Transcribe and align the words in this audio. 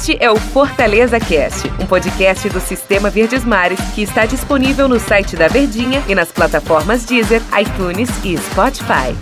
Este 0.00 0.16
é 0.18 0.30
o 0.30 0.36
Fortaleza 0.36 1.20
Cast, 1.20 1.70
um 1.78 1.84
podcast 1.84 2.48
do 2.48 2.58
Sistema 2.58 3.10
Verdes 3.10 3.44
Mares 3.44 3.78
que 3.94 4.00
está 4.00 4.24
disponível 4.24 4.88
no 4.88 4.98
site 4.98 5.36
da 5.36 5.46
Verdinha 5.46 6.02
e 6.08 6.14
nas 6.14 6.32
plataformas 6.32 7.04
Deezer, 7.04 7.42
iTunes 7.60 8.08
e 8.24 8.34
Spotify. 8.38 9.14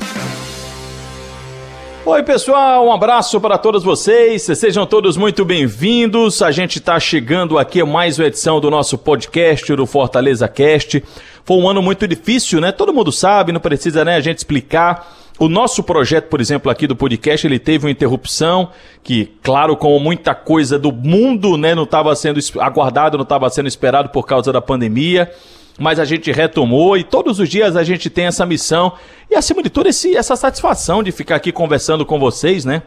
Oi, 2.07 2.23
pessoal, 2.23 2.87
um 2.87 2.93
abraço 2.93 3.41
para 3.41 3.59
todos 3.59 3.83
vocês. 3.83 4.43
Sejam 4.45 4.87
todos 4.87 5.17
muito 5.17 5.45
bem-vindos. 5.45 6.43
A 6.43 6.53
gente 6.53 6.79
está 6.79 7.01
chegando 7.01 7.59
aqui 7.59 7.81
a 7.81 7.85
mais 7.85 8.17
uma 8.17 8.29
edição 8.29 8.61
do 8.61 8.71
nosso 8.71 8.97
podcast 8.97 9.75
do 9.75 9.85
Fortaleza 9.85 10.47
Cast. 10.47 11.03
Foi 11.45 11.57
um 11.57 11.69
ano 11.69 11.83
muito 11.83 12.07
difícil, 12.07 12.61
né? 12.61 12.71
Todo 12.71 12.95
mundo 12.95 13.11
sabe, 13.11 13.51
não 13.51 13.61
precisa 13.61 14.05
né, 14.05 14.15
a 14.15 14.21
gente 14.21 14.39
explicar. 14.39 15.18
O 15.39 15.49
nosso 15.49 15.85
projeto, 15.85 16.27
por 16.29 16.41
exemplo, 16.41 16.69
aqui 16.71 16.87
do 16.87 16.97
podcast, 16.97 17.47
ele 17.47 17.61
teve 17.61 17.87
uma 17.87 17.91
interrupção, 17.93 18.71
que, 19.05 19.33
claro, 19.41 19.77
como 19.77 20.01
muita 20.01 20.35
coisa 20.35 20.77
do 20.77 20.91
mundo, 20.91 21.57
né, 21.57 21.77
não 21.77 21.85
estava 21.85 22.15
sendo 22.17 22.41
aguardado, 22.59 23.17
não 23.17 23.23
estava 23.23 23.49
sendo 23.49 23.69
esperado 23.69 24.09
por 24.09 24.27
causa 24.27 24.53
da 24.53 24.61
pandemia, 24.61 25.31
mas 25.79 26.01
a 26.01 26.05
gente 26.05 26.33
retomou 26.33 26.97
e 26.97 27.05
todos 27.05 27.39
os 27.39 27.49
dias 27.49 27.77
a 27.77 27.85
gente 27.85 28.11
tem 28.11 28.27
essa 28.27 28.45
missão 28.45 28.95
e, 29.31 29.37
acima 29.37 29.63
de 29.63 29.71
tudo, 29.71 29.89
esse, 29.89 30.17
essa 30.17 30.35
satisfação 30.35 31.05
de 31.05 31.13
ficar 31.13 31.37
aqui 31.37 31.53
conversando 31.53 32.05
com 32.05 32.19
vocês, 32.19 32.65
né? 32.65 32.83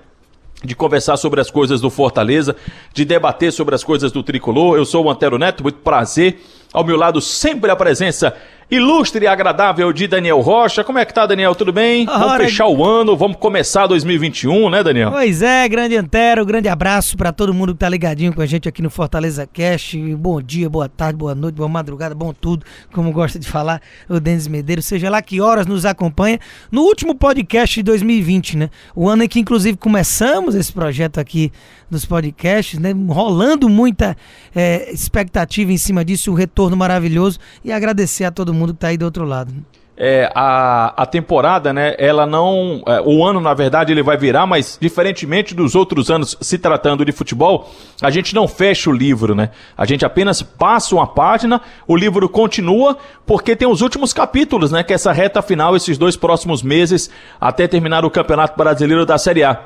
de 0.63 0.75
conversar 0.75 1.17
sobre 1.17 1.41
as 1.41 1.49
coisas 1.49 1.81
do 1.81 1.89
Fortaleza, 1.89 2.55
de 2.93 3.03
debater 3.03 3.51
sobre 3.51 3.73
as 3.73 3.83
coisas 3.83 4.11
do 4.11 4.21
Tricolor. 4.21 4.77
Eu 4.77 4.85
sou 4.85 5.05
o 5.05 5.09
Antero 5.09 5.37
Neto, 5.37 5.63
muito 5.63 5.79
prazer. 5.79 6.39
Ao 6.71 6.83
meu 6.83 6.95
lado 6.95 7.19
sempre 7.19 7.71
a 7.71 7.75
presença 7.75 8.35
ilustre 8.71 9.25
e 9.25 9.27
agradável 9.27 9.91
de 9.91 10.07
Daniel 10.07 10.39
Rocha. 10.39 10.81
Como 10.81 10.97
é 10.97 11.03
que 11.03 11.13
tá, 11.13 11.25
Daniel? 11.25 11.53
Tudo 11.53 11.73
bem? 11.73 12.07
Ora, 12.07 12.19
vamos 12.19 12.37
fechar 12.37 12.67
o 12.67 12.85
ano, 12.85 13.17
vamos 13.17 13.35
começar 13.35 13.85
2021, 13.85 14.69
né, 14.69 14.81
Daniel? 14.81 15.11
Pois 15.11 15.41
é, 15.41 15.67
grande 15.67 15.97
Antero, 15.97 16.45
grande 16.45 16.69
abraço 16.69 17.17
para 17.17 17.33
todo 17.33 17.53
mundo 17.53 17.73
que 17.73 17.79
tá 17.79 17.89
ligadinho 17.89 18.33
com 18.33 18.41
a 18.41 18.45
gente 18.45 18.69
aqui 18.69 18.81
no 18.81 18.89
Fortaleza 18.89 19.45
Cast. 19.45 19.97
Bom 20.15 20.41
dia, 20.41 20.69
boa 20.69 20.87
tarde, 20.87 21.17
boa 21.17 21.35
noite, 21.35 21.55
boa 21.55 21.67
madrugada, 21.67 22.15
bom 22.15 22.31
tudo, 22.31 22.65
como 22.93 23.11
gosta 23.11 23.37
de 23.37 23.45
falar 23.45 23.81
o 24.07 24.21
Denis 24.21 24.47
Medeiros, 24.47 24.85
seja 24.85 25.09
lá 25.09 25.21
que 25.21 25.41
horas 25.41 25.67
nos 25.67 25.85
acompanha. 25.85 26.39
No 26.71 26.83
último 26.83 27.13
podcast 27.13 27.75
de 27.75 27.83
2020, 27.83 28.55
né? 28.55 28.69
O 28.95 29.09
ano 29.09 29.23
em 29.23 29.27
que 29.27 29.41
inclusive 29.41 29.77
começamos 29.77 30.55
esse 30.55 30.71
projeto 30.71 31.19
aqui 31.19 31.51
dos 31.89 32.05
podcasts, 32.05 32.79
né? 32.79 32.95
Rolando 33.09 33.67
muita 33.67 34.15
é, 34.55 34.89
expectativa 34.93 35.73
em 35.73 35.77
cima 35.77 36.05
disso, 36.05 36.31
um 36.31 36.35
retorno 36.35 36.77
maravilhoso 36.77 37.37
e 37.65 37.71
agradecer 37.73 38.23
a 38.23 38.31
todo 38.31 38.53
mundo 38.53 38.60
que 38.67 38.71
está 38.73 38.87
aí 38.87 38.97
do 38.97 39.05
outro 39.05 39.25
lado. 39.25 39.53
É, 40.03 40.31
a, 40.33 41.03
a 41.03 41.05
temporada, 41.05 41.71
né? 41.71 41.93
Ela 41.99 42.25
não. 42.25 42.81
É, 42.87 43.01
o 43.01 43.23
ano, 43.23 43.39
na 43.39 43.53
verdade, 43.53 43.91
ele 43.91 44.01
vai 44.01 44.17
virar, 44.17 44.47
mas 44.47 44.75
diferentemente 44.81 45.53
dos 45.53 45.75
outros 45.75 46.09
anos, 46.09 46.35
se 46.41 46.57
tratando 46.57 47.05
de 47.05 47.11
futebol, 47.11 47.69
a 48.01 48.09
gente 48.09 48.33
não 48.33 48.47
fecha 48.47 48.89
o 48.89 48.93
livro, 48.93 49.35
né? 49.35 49.51
A 49.77 49.85
gente 49.85 50.03
apenas 50.03 50.41
passa 50.41 50.95
uma 50.95 51.05
página, 51.05 51.61
o 51.87 51.95
livro 51.95 52.27
continua, 52.27 52.97
porque 53.27 53.55
tem 53.55 53.67
os 53.67 53.81
últimos 53.81 54.11
capítulos, 54.11 54.71
né? 54.71 54.81
Que 54.81 54.93
é 54.93 54.95
essa 54.95 55.11
reta 55.11 55.39
final, 55.41 55.75
esses 55.75 55.99
dois 55.99 56.15
próximos 56.15 56.63
meses, 56.63 57.09
até 57.39 57.67
terminar 57.67 58.03
o 58.03 58.09
Campeonato 58.09 58.57
Brasileiro 58.57 59.05
da 59.05 59.19
Série 59.19 59.43
A. 59.43 59.59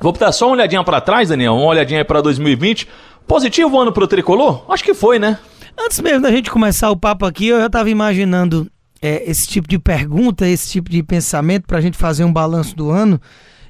Vou 0.00 0.12
dar 0.12 0.30
só 0.30 0.46
uma 0.46 0.54
olhadinha 0.54 0.84
para 0.84 1.00
trás, 1.00 1.30
Daniel, 1.30 1.54
uma 1.54 1.66
olhadinha 1.66 2.04
para 2.04 2.20
2020. 2.20 2.86
Positivo 3.26 3.80
ano 3.80 3.90
pro 3.90 4.06
tricolor? 4.06 4.64
Acho 4.68 4.84
que 4.84 4.94
foi, 4.94 5.18
né? 5.18 5.38
Antes 5.78 6.00
mesmo 6.00 6.22
da 6.22 6.30
gente 6.30 6.50
começar 6.50 6.90
o 6.90 6.96
papo 6.96 7.26
aqui, 7.26 7.48
eu 7.48 7.58
já 7.58 7.66
estava 7.66 7.90
imaginando 7.90 8.70
é, 9.02 9.28
esse 9.28 9.46
tipo 9.46 9.68
de 9.68 9.78
pergunta, 9.78 10.48
esse 10.48 10.70
tipo 10.70 10.90
de 10.90 11.02
pensamento 11.02 11.66
para 11.66 11.78
a 11.78 11.80
gente 11.80 11.98
fazer 11.98 12.24
um 12.24 12.32
balanço 12.32 12.76
do 12.76 12.90
ano. 12.90 13.20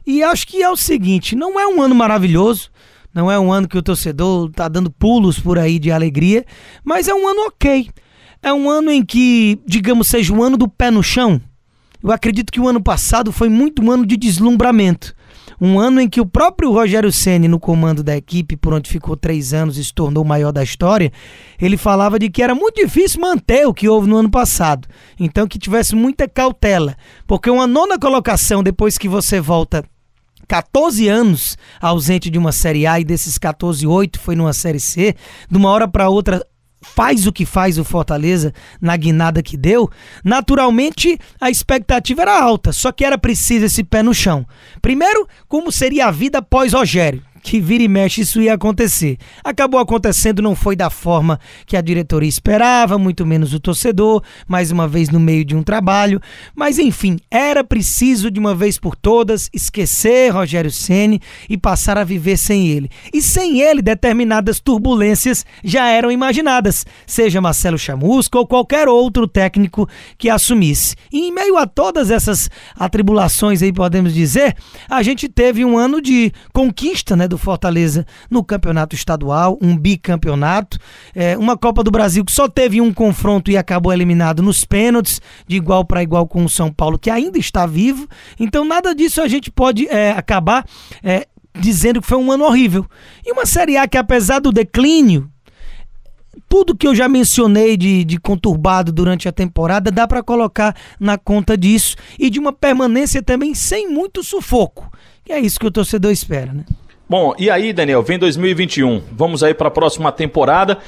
E 0.06 0.22
acho 0.22 0.46
que 0.46 0.62
é 0.62 0.70
o 0.70 0.76
seguinte: 0.76 1.34
não 1.34 1.58
é 1.58 1.66
um 1.66 1.80
ano 1.80 1.94
maravilhoso, 1.94 2.70
não 3.12 3.30
é 3.30 3.38
um 3.38 3.52
ano 3.52 3.66
que 3.66 3.78
o 3.78 3.82
torcedor 3.82 4.48
está 4.48 4.68
dando 4.68 4.90
pulos 4.90 5.38
por 5.38 5.58
aí 5.58 5.78
de 5.78 5.90
alegria, 5.90 6.44
mas 6.84 7.08
é 7.08 7.14
um 7.14 7.26
ano 7.26 7.46
ok. 7.46 7.88
É 8.42 8.52
um 8.52 8.68
ano 8.68 8.90
em 8.90 9.02
que, 9.02 9.58
digamos, 9.66 10.06
seja 10.06 10.32
um 10.32 10.42
ano 10.42 10.58
do 10.58 10.68
pé 10.68 10.90
no 10.90 11.02
chão. 11.02 11.40
Eu 12.02 12.12
acredito 12.12 12.52
que 12.52 12.60
o 12.60 12.68
ano 12.68 12.82
passado 12.82 13.32
foi 13.32 13.48
muito 13.48 13.82
um 13.82 13.90
ano 13.90 14.04
de 14.04 14.18
deslumbramento. 14.18 15.14
Um 15.60 15.78
ano 15.78 16.00
em 16.00 16.08
que 16.08 16.20
o 16.20 16.26
próprio 16.26 16.72
Rogério 16.72 17.12
Ceni 17.12 17.48
no 17.48 17.60
comando 17.60 18.02
da 18.02 18.16
equipe, 18.16 18.56
por 18.56 18.72
onde 18.72 18.90
ficou 18.90 19.16
três 19.16 19.52
anos 19.54 19.76
e 19.76 19.84
se 19.84 19.92
tornou 19.92 20.24
o 20.24 20.26
maior 20.26 20.52
da 20.52 20.62
história, 20.62 21.12
ele 21.60 21.76
falava 21.76 22.18
de 22.18 22.28
que 22.30 22.42
era 22.42 22.54
muito 22.54 22.76
difícil 22.76 23.20
manter 23.20 23.66
o 23.66 23.74
que 23.74 23.88
houve 23.88 24.08
no 24.08 24.16
ano 24.16 24.30
passado. 24.30 24.88
Então 25.18 25.46
que 25.46 25.58
tivesse 25.58 25.94
muita 25.94 26.28
cautela, 26.28 26.96
porque 27.26 27.50
uma 27.50 27.66
nona 27.66 27.98
colocação 27.98 28.62
depois 28.62 28.98
que 28.98 29.08
você 29.08 29.40
volta 29.40 29.84
14 30.46 31.08
anos 31.08 31.56
ausente 31.80 32.30
de 32.30 32.38
uma 32.38 32.52
Série 32.52 32.86
A 32.86 33.00
e 33.00 33.04
desses 33.04 33.38
14, 33.38 33.86
8 33.86 34.20
foi 34.20 34.36
numa 34.36 34.52
Série 34.52 34.80
C, 34.80 35.14
de 35.50 35.56
uma 35.56 35.70
hora 35.70 35.88
para 35.88 36.08
outra 36.08 36.44
faz 36.84 37.26
o 37.26 37.32
que 37.32 37.44
faz 37.44 37.78
o 37.78 37.84
Fortaleza 37.84 38.52
na 38.80 38.96
guinada 38.96 39.42
que 39.42 39.56
deu, 39.56 39.90
naturalmente 40.22 41.18
a 41.40 41.50
expectativa 41.50 42.22
era 42.22 42.40
alta, 42.40 42.72
só 42.72 42.92
que 42.92 43.04
era 43.04 43.18
preciso 43.18 43.64
esse 43.64 43.82
pé 43.82 44.02
no 44.02 44.14
chão. 44.14 44.46
Primeiro, 44.80 45.26
como 45.48 45.72
seria 45.72 46.06
a 46.06 46.10
vida 46.10 46.42
pós 46.42 46.72
Rogério? 46.72 47.22
Que 47.44 47.60
vira 47.60 47.84
e 47.84 47.88
mexe 47.88 48.22
isso 48.22 48.40
ia 48.40 48.54
acontecer. 48.54 49.18
Acabou 49.44 49.78
acontecendo, 49.78 50.40
não 50.40 50.56
foi 50.56 50.74
da 50.74 50.88
forma 50.88 51.38
que 51.66 51.76
a 51.76 51.82
diretoria 51.82 52.28
esperava, 52.28 52.96
muito 52.98 53.26
menos 53.26 53.52
o 53.52 53.60
torcedor, 53.60 54.22
mais 54.48 54.70
uma 54.70 54.88
vez 54.88 55.10
no 55.10 55.20
meio 55.20 55.44
de 55.44 55.54
um 55.54 55.62
trabalho. 55.62 56.20
Mas 56.56 56.78
enfim, 56.78 57.18
era 57.30 57.62
preciso 57.62 58.30
de 58.30 58.40
uma 58.40 58.54
vez 58.54 58.78
por 58.78 58.96
todas 58.96 59.50
esquecer 59.52 60.32
Rogério 60.32 60.70
Ceni 60.70 61.20
e 61.48 61.58
passar 61.58 61.98
a 61.98 62.02
viver 62.02 62.38
sem 62.38 62.66
ele. 62.68 62.88
E 63.12 63.20
sem 63.20 63.60
ele, 63.60 63.82
determinadas 63.82 64.58
turbulências 64.58 65.44
já 65.62 65.86
eram 65.88 66.10
imaginadas, 66.10 66.86
seja 67.06 67.42
Marcelo 67.42 67.76
Chamusca 67.76 68.38
ou 68.38 68.46
qualquer 68.46 68.88
outro 68.88 69.28
técnico 69.28 69.86
que 70.16 70.30
assumisse. 70.30 70.96
E 71.12 71.28
em 71.28 71.32
meio 71.32 71.58
a 71.58 71.66
todas 71.66 72.10
essas 72.10 72.48
atribulações 72.74 73.60
aí, 73.60 73.70
podemos 73.70 74.14
dizer, 74.14 74.56
a 74.88 75.02
gente 75.02 75.28
teve 75.28 75.62
um 75.62 75.76
ano 75.76 76.00
de 76.00 76.32
conquista, 76.50 77.14
né? 77.14 77.28
Do 77.34 77.38
Fortaleza 77.38 78.06
no 78.30 78.44
campeonato 78.44 78.94
estadual, 78.94 79.58
um 79.60 79.76
bicampeonato, 79.76 80.78
é, 81.14 81.36
uma 81.36 81.56
Copa 81.56 81.82
do 81.82 81.90
Brasil 81.90 82.24
que 82.24 82.32
só 82.32 82.48
teve 82.48 82.80
um 82.80 82.94
confronto 82.94 83.50
e 83.50 83.56
acabou 83.56 83.92
eliminado 83.92 84.42
nos 84.42 84.64
pênaltis, 84.64 85.20
de 85.46 85.56
igual 85.56 85.84
para 85.84 86.02
igual 86.02 86.26
com 86.28 86.44
o 86.44 86.48
São 86.48 86.72
Paulo, 86.72 86.98
que 86.98 87.10
ainda 87.10 87.38
está 87.38 87.66
vivo. 87.66 88.08
Então, 88.38 88.64
nada 88.64 88.94
disso 88.94 89.20
a 89.20 89.26
gente 89.26 89.50
pode 89.50 89.88
é, 89.88 90.12
acabar 90.12 90.64
é, 91.02 91.26
dizendo 91.58 92.00
que 92.00 92.06
foi 92.06 92.18
um 92.18 92.30
ano 92.30 92.44
horrível. 92.44 92.86
E 93.26 93.32
uma 93.32 93.46
Série 93.46 93.76
A 93.76 93.88
que, 93.88 93.98
apesar 93.98 94.38
do 94.38 94.52
declínio, 94.52 95.28
tudo 96.48 96.76
que 96.76 96.86
eu 96.86 96.94
já 96.94 97.08
mencionei 97.08 97.76
de, 97.76 98.04
de 98.04 98.18
conturbado 98.18 98.92
durante 98.92 99.28
a 99.28 99.32
temporada 99.32 99.90
dá 99.90 100.06
para 100.06 100.22
colocar 100.22 100.76
na 101.00 101.18
conta 101.18 101.56
disso 101.56 101.96
e 102.16 102.30
de 102.30 102.38
uma 102.38 102.52
permanência 102.52 103.20
também 103.22 103.54
sem 103.54 103.88
muito 103.88 104.22
sufoco. 104.22 104.88
E 105.26 105.32
é 105.32 105.40
isso 105.40 105.58
que 105.58 105.66
o 105.66 105.70
torcedor 105.70 106.12
espera, 106.12 106.52
né? 106.52 106.64
Bom, 107.08 107.34
e 107.38 107.50
aí, 107.50 107.72
Daniel, 107.72 108.02
vem 108.02 108.18
2021. 108.18 109.02
Vamos 109.12 109.42
aí 109.42 109.52
para 109.52 109.68
a 109.68 109.70
próxima 109.70 110.10
temporada. 110.10 110.78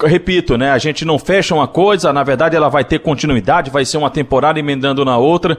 Repito, 0.00 0.56
né? 0.56 0.70
A 0.70 0.78
gente 0.78 1.04
não 1.04 1.18
fecha 1.18 1.54
uma 1.54 1.66
coisa, 1.66 2.12
na 2.12 2.22
verdade 2.22 2.54
ela 2.54 2.68
vai 2.68 2.84
ter 2.84 3.00
continuidade, 3.00 3.70
vai 3.70 3.84
ser 3.84 3.96
uma 3.96 4.10
temporada 4.10 4.60
emendando 4.60 5.04
na 5.04 5.16
outra. 5.16 5.58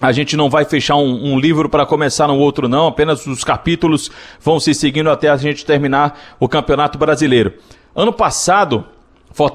A 0.00 0.10
gente 0.12 0.36
não 0.36 0.50
vai 0.50 0.64
fechar 0.64 0.96
um, 0.96 1.32
um 1.34 1.38
livro 1.38 1.68
para 1.68 1.86
começar 1.86 2.26
no 2.26 2.38
outro, 2.38 2.68
não. 2.68 2.88
Apenas 2.88 3.26
os 3.26 3.44
capítulos 3.44 4.10
vão 4.40 4.58
se 4.58 4.74
seguindo 4.74 5.10
até 5.10 5.28
a 5.28 5.36
gente 5.36 5.64
terminar 5.64 6.18
o 6.40 6.48
Campeonato 6.48 6.98
Brasileiro. 6.98 7.52
Ano 7.94 8.12
passado, 8.12 8.84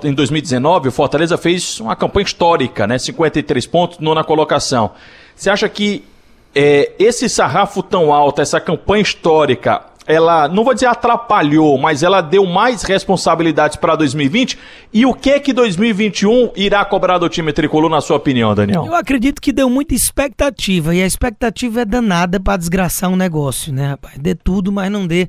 em 0.04 0.14
2019, 0.14 0.90
o 0.90 0.92
Fortaleza 0.92 1.38
fez 1.38 1.82
uma 1.82 1.96
campanha 1.96 2.26
histórica, 2.26 2.88
né? 2.88 2.98
53 2.98 3.66
pontos, 3.68 4.00
nona 4.00 4.24
colocação. 4.24 4.92
Você 5.36 5.50
acha 5.50 5.68
que 5.68 6.06
é, 6.56 6.94
esse 6.98 7.28
sarrafo 7.28 7.84
tão 7.84 8.14
alto, 8.14 8.42
essa 8.42 8.62
campanha 8.62 9.04
histórica, 9.04 9.82
ela, 10.08 10.48
não 10.48 10.64
vou 10.64 10.74
dizer 10.74 10.86
atrapalhou, 10.86 11.78
mas 11.78 12.04
ela 12.04 12.22
deu 12.22 12.46
mais 12.46 12.84
responsabilidades 12.84 13.76
para 13.76 13.96
2020. 13.96 14.58
E 14.94 15.06
o 15.06 15.14
que 15.14 15.32
é 15.32 15.40
que 15.40 15.52
2021 15.52 16.52
irá 16.56 16.86
cobrar 16.86 17.18
do 17.18 17.28
time 17.28 17.52
tricolor, 17.52 17.90
na 17.90 18.02
sua 18.02 18.18
opinião, 18.18 18.54
Daniel? 18.54 18.86
Eu 18.86 18.96
acredito 18.96 19.42
que 19.42 19.52
deu 19.52 19.70
muita 19.70 19.94
expectativa, 19.94 20.96
e 20.96 21.02
a 21.02 21.06
expectativa 21.06 21.82
é 21.82 21.86
danada 21.86 22.40
para 22.40 22.58
desgraçar 22.58 23.10
um 23.10 23.16
negócio, 23.16 23.74
né, 23.74 23.90
rapaz? 23.90 24.18
Dê 24.18 24.36
tudo, 24.36 24.72
mas 24.72 24.92
não 24.92 25.08
dê 25.08 25.28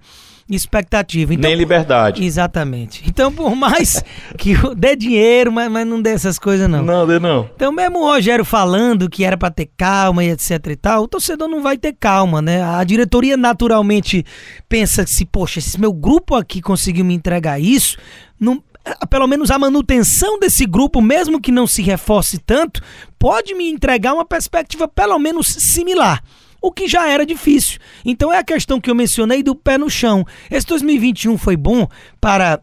expectativa. 0.55 1.35
Então, 1.35 1.51
Nem 1.51 1.59
liberdade. 1.59 2.25
Exatamente. 2.25 3.03
Então, 3.07 3.33
por 3.33 3.57
mais 3.57 4.03
que 4.39 4.55
dê 4.77 4.95
dinheiro, 4.95 5.51
mas, 5.51 5.71
mas 5.71 5.87
não 5.87 6.01
dê 6.01 6.11
essas 6.11 6.39
coisas, 6.39 6.69
não. 6.69 6.83
Não, 6.83 7.07
dê 7.07 7.19
não. 7.19 7.51
Então, 7.57 7.73
mesmo 7.73 7.99
o 7.99 8.05
Rogério 8.05 8.45
falando 8.45 9.11
que 9.11 9.25
era 9.25 9.37
para 9.37 9.51
ter 9.51 9.69
calma 9.77 10.23
e 10.23 10.31
etc 10.31 10.67
e 10.69 10.77
tal, 10.77 11.03
o 11.03 11.09
torcedor 11.09 11.49
não 11.49 11.63
vai 11.63 11.77
ter 11.77 11.95
calma, 11.99 12.41
né? 12.41 12.63
A 12.63 12.85
diretoria 12.85 13.37
naturalmente 13.37 14.25
pensa 14.69 15.07
se, 15.07 15.25
poxa, 15.25 15.61
se 15.61 15.81
meu 15.81 15.93
grupo 15.93 16.37
aqui 16.37 16.61
conseguiu 16.61 17.05
me 17.05 17.15
entregar 17.15 17.61
isso, 17.61 17.97
não, 18.39 18.63
pelo 19.11 19.27
menos 19.27 19.51
a 19.51 19.59
manutenção 19.59 20.39
desse 20.39 20.65
grupo, 20.65 21.01
mesmo 21.01 21.41
que 21.41 21.51
não 21.51 21.67
se 21.67 21.83
reforce 21.83 22.39
tanto, 22.39 22.81
pode 23.19 23.55
me 23.55 23.69
entregar 23.69 24.15
uma 24.15 24.25
perspectiva 24.25 24.87
pelo 24.87 25.19
menos 25.19 25.49
similar. 25.49 26.23
O 26.67 26.73
que 26.73 26.89
já 26.89 27.09
era 27.09 27.25
difícil. 27.25 27.79
Então 28.05 28.33
é 28.33 28.39
a 28.39 28.45
questão 28.45 28.81
que 28.81 28.91
eu 28.91 28.95
mencionei 28.95 29.41
do 29.41 29.55
pé 29.55 29.79
no 29.79 29.89
chão. 29.89 30.25
Esse 30.51 30.67
2021 30.67 31.39
foi 31.39 31.57
bom 31.57 31.87
para 32.21 32.61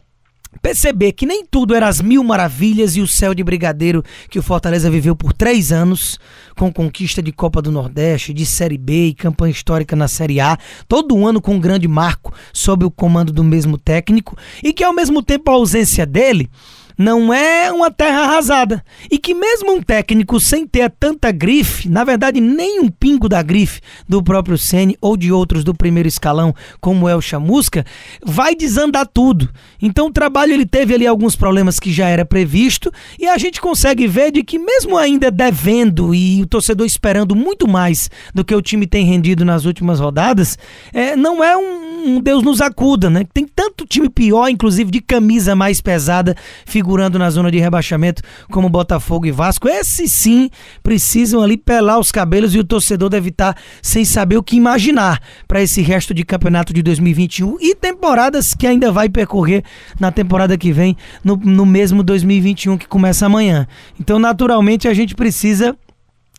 perceber 0.60 1.12
que 1.12 1.24
nem 1.24 1.44
tudo 1.44 1.74
era 1.74 1.88
as 1.88 2.02
mil 2.02 2.22
maravilhas 2.22 2.96
e 2.96 3.00
o 3.00 3.08
céu 3.08 3.34
de 3.34 3.42
brigadeiro 3.42 4.04
que 4.28 4.38
o 4.38 4.42
Fortaleza 4.42 4.90
viveu 4.90 5.16
por 5.16 5.32
três 5.32 5.72
anos, 5.72 6.18
com 6.54 6.70
conquista 6.70 7.22
de 7.22 7.32
Copa 7.32 7.62
do 7.62 7.72
Nordeste, 7.72 8.34
de 8.34 8.44
Série 8.44 8.78
B 8.78 9.06
e 9.06 9.14
campanha 9.14 9.52
histórica 9.52 9.96
na 9.96 10.06
Série 10.06 10.38
A, 10.38 10.58
todo 10.86 11.26
ano 11.26 11.40
com 11.40 11.54
um 11.54 11.60
grande 11.60 11.88
marco 11.88 12.32
sob 12.52 12.84
o 12.84 12.90
comando 12.90 13.32
do 13.32 13.42
mesmo 13.42 13.78
técnico, 13.78 14.36
e 14.62 14.72
que 14.72 14.84
ao 14.84 14.92
mesmo 14.92 15.22
tempo 15.22 15.50
a 15.50 15.54
ausência 15.54 16.04
dele 16.04 16.50
não 16.96 17.32
é 17.32 17.70
uma 17.72 17.90
terra 17.90 18.22
arrasada. 18.22 18.84
E 19.10 19.18
que 19.18 19.34
mesmo 19.34 19.72
um 19.72 19.82
técnico 19.82 20.38
sem 20.38 20.66
ter 20.66 20.90
tanta 20.90 21.30
grife, 21.30 21.88
na 21.88 22.04
verdade 22.04 22.40
nem 22.40 22.80
um 22.80 22.88
pingo 22.88 23.28
da 23.28 23.42
grife 23.42 23.80
do 24.08 24.22
próprio 24.22 24.56
Ceni 24.56 24.96
ou 25.00 25.16
de 25.16 25.32
outros 25.32 25.64
do 25.64 25.74
primeiro 25.74 26.08
escalão, 26.08 26.54
como 26.80 27.08
é 27.08 27.16
o 27.16 27.20
Chamusca, 27.20 27.84
vai 28.24 28.54
desandar 28.54 29.06
tudo. 29.06 29.50
Então 29.80 30.06
o 30.06 30.12
trabalho 30.12 30.52
ele 30.52 30.66
teve 30.66 30.94
ali 30.94 31.06
alguns 31.06 31.36
problemas 31.36 31.80
que 31.80 31.92
já 31.92 32.08
era 32.08 32.24
previsto 32.24 32.92
e 33.18 33.26
a 33.26 33.36
gente 33.36 33.60
consegue 33.60 34.06
ver 34.06 34.30
de 34.30 34.42
que 34.42 34.58
mesmo 34.58 34.96
ainda 34.96 35.30
devendo 35.30 36.14
e 36.14 36.42
o 36.42 36.46
torcedor 36.46 36.86
esperando 36.86 37.34
muito 37.34 37.66
mais 37.68 38.10
do 38.32 38.44
que 38.44 38.54
o 38.54 38.62
time 38.62 38.86
tem 38.86 39.04
rendido 39.04 39.44
nas 39.44 39.64
últimas 39.64 40.00
rodadas, 40.00 40.56
é, 40.92 41.16
não 41.16 41.42
é 41.42 41.56
um, 41.56 42.16
um 42.16 42.20
Deus 42.20 42.42
nos 42.42 42.60
acuda, 42.60 43.10
né? 43.10 43.26
Tem 43.32 43.46
tanto 43.46 43.86
time 43.86 44.08
pior, 44.08 44.48
inclusive 44.48 44.90
de 44.90 45.00
camisa 45.00 45.54
mais 45.54 45.80
pesada, 45.80 46.36
figurando 46.64 46.83
na 47.18 47.30
zona 47.30 47.50
de 47.50 47.58
rebaixamento, 47.58 48.22
como 48.50 48.68
Botafogo 48.68 49.26
e 49.26 49.30
Vasco, 49.30 49.68
esses 49.68 50.12
sim 50.12 50.50
precisam 50.82 51.42
ali 51.42 51.56
pelar 51.56 51.98
os 51.98 52.12
cabelos 52.12 52.54
e 52.54 52.58
o 52.58 52.64
torcedor 52.64 53.08
deve 53.08 53.30
estar 53.30 53.56
sem 53.82 54.04
saber 54.04 54.36
o 54.36 54.42
que 54.42 54.56
imaginar 54.56 55.20
para 55.48 55.62
esse 55.62 55.82
resto 55.82 56.12
de 56.12 56.24
campeonato 56.24 56.72
de 56.72 56.82
2021 56.82 57.56
e 57.60 57.74
temporadas 57.74 58.54
que 58.54 58.66
ainda 58.66 58.92
vai 58.92 59.08
percorrer 59.08 59.64
na 59.98 60.12
temporada 60.12 60.56
que 60.58 60.72
vem, 60.72 60.96
no, 61.22 61.36
no 61.36 61.66
mesmo 61.66 62.02
2021 62.02 62.76
que 62.76 62.86
começa 62.86 63.26
amanhã. 63.26 63.66
Então, 63.98 64.18
naturalmente, 64.18 64.86
a 64.86 64.94
gente 64.94 65.14
precisa 65.14 65.76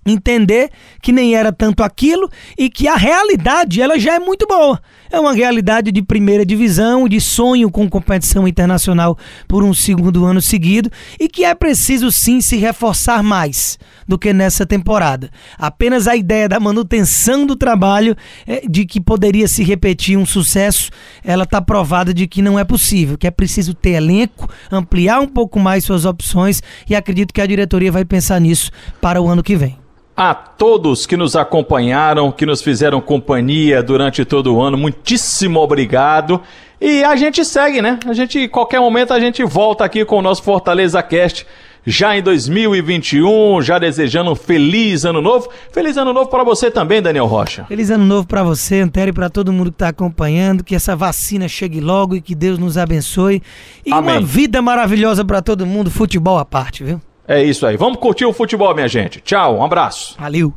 entender 0.06 0.70
que 1.02 1.12
nem 1.12 1.36
era 1.36 1.52
tanto 1.52 1.82
aquilo 1.82 2.30
e 2.58 2.70
que 2.70 2.88
a 2.88 2.96
realidade 2.96 3.82
ela 3.82 3.98
já 3.98 4.16
é 4.16 4.20
muito 4.20 4.46
boa. 4.46 4.80
É 5.16 5.20
uma 5.22 5.32
realidade 5.32 5.94
de 5.94 6.02
primeira 6.02 6.46
divisão, 6.46 7.08
de 7.08 7.22
sonho 7.22 7.72
com 7.72 7.90
competição 7.90 8.46
internacional 8.46 9.18
por 9.48 9.64
um 9.64 9.74
segundo 9.74 10.26
ano 10.26 10.42
seguido 10.42 10.92
e 11.18 11.30
que 11.30 11.46
é 11.46 11.56
preciso 11.56 12.12
sim 12.12 12.42
se 12.42 12.58
reforçar 12.58 13.24
mais 13.24 13.80
do 14.06 14.20
que 14.20 14.34
nessa 14.34 14.66
temporada. 14.66 15.32
Apenas 15.58 16.06
a 16.06 16.18
ideia 16.18 16.50
da 16.50 16.60
manutenção 16.60 17.46
do 17.46 17.56
trabalho 17.56 18.14
é, 18.46 18.68
de 18.68 18.86
que 18.86 19.00
poderia 19.00 19.48
se 19.48 19.64
repetir 19.64 20.18
um 20.18 20.26
sucesso, 20.26 20.92
ela 21.24 21.46
está 21.46 21.62
provada 21.62 22.14
de 22.14 22.28
que 22.28 22.42
não 22.42 22.60
é 22.60 22.66
possível, 22.66 23.18
que 23.18 23.26
é 23.26 23.32
preciso 23.32 23.74
ter 23.74 23.92
elenco, 23.92 24.50
ampliar 24.70 25.22
um 25.22 25.28
pouco 25.30 25.62
mais 25.62 25.86
suas 25.86 26.04
opções 26.04 26.62
e 26.90 26.94
acredito 26.94 27.34
que 27.34 27.40
a 27.40 27.48
diretoria 27.48 27.90
vai 27.90 28.04
pensar 28.04 28.42
nisso 28.42 28.70
para 29.00 29.22
o 29.22 29.30
ano 29.30 29.42
que 29.42 29.56
vem 29.56 29.78
a 30.16 30.34
todos 30.34 31.06
que 31.06 31.18
nos 31.18 31.36
acompanharam, 31.36 32.32
que 32.32 32.46
nos 32.46 32.62
fizeram 32.62 33.02
companhia 33.02 33.84
durante 33.84 34.24
todo 34.24 34.56
o 34.56 34.62
ano. 34.62 34.78
Muitíssimo 34.78 35.60
obrigado. 35.60 36.42
E 36.80 37.04
a 37.04 37.16
gente 37.16 37.44
segue, 37.44 37.82
né? 37.82 38.00
A 38.06 38.14
gente, 38.14 38.48
qualquer 38.48 38.80
momento, 38.80 39.14
a 39.14 39.20
gente 39.20 39.44
volta 39.44 39.84
aqui 39.84 40.06
com 40.06 40.18
o 40.18 40.22
nosso 40.22 40.44
Fortaleza 40.44 41.02
Cast. 41.04 41.46
Já 41.88 42.18
em 42.18 42.24
2021, 42.24 43.62
já 43.62 43.78
desejando 43.78 44.32
um 44.32 44.36
feliz 44.36 45.06
ano 45.06 45.22
novo. 45.22 45.50
Feliz 45.72 45.96
ano 45.98 46.14
novo 46.14 46.30
para 46.32 46.44
você 46.44 46.72
também, 46.72 47.00
Daniel 47.00 47.28
Rocha. 47.28 47.66
Feliz 47.66 47.92
ano 47.92 48.04
novo 48.04 48.28
para 48.28 48.42
você, 48.42 48.80
Antero, 48.80 49.10
e 49.10 49.14
para 49.14 49.30
todo 49.30 49.54
mundo 49.54 49.70
que 49.70 49.76
está 49.76 49.90
acompanhando. 49.90 50.64
Que 50.64 50.74
essa 50.74 50.96
vacina 50.96 51.48
chegue 51.48 51.80
logo 51.80 52.16
e 52.16 52.22
que 52.22 52.34
Deus 52.34 52.58
nos 52.58 52.76
abençoe. 52.78 53.42
E 53.86 53.94
Amém. 53.94 54.16
uma 54.16 54.22
vida 54.22 54.64
maravilhosa 54.64 55.24
para 55.24 55.44
todo 55.44 55.66
mundo, 55.66 55.92
futebol 55.92 56.40
à 56.40 56.46
parte, 56.46 56.84
viu? 56.84 57.00
É 57.28 57.44
isso 57.44 57.66
aí. 57.66 57.78
Vamos 57.78 58.00
curtir 58.00 58.26
o 58.26 58.34
futebol, 58.34 58.74
minha 58.74 58.88
gente. 58.88 59.20
Tchau, 59.22 59.58
um 59.58 59.64
abraço. 59.64 60.16
Valeu. 60.20 60.54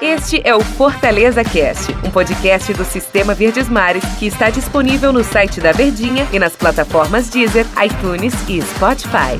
Este 0.00 0.40
é 0.44 0.54
o 0.54 0.60
Fortaleza 0.60 1.44
Cast, 1.44 1.92
um 2.04 2.10
podcast 2.10 2.72
do 2.72 2.84
Sistema 2.84 3.34
Verdes 3.34 3.68
Mares 3.68 4.04
que 4.18 4.26
está 4.26 4.48
disponível 4.48 5.12
no 5.12 5.22
site 5.22 5.60
da 5.60 5.72
Verdinha 5.72 6.26
e 6.32 6.38
nas 6.38 6.56
plataformas 6.56 7.28
Deezer, 7.28 7.66
iTunes 7.84 8.34
e 8.48 8.62
Spotify. 8.62 9.38